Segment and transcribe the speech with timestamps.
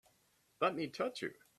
[0.61, 1.31] Let me touch you!